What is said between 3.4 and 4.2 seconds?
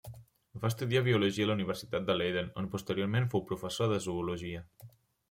professor de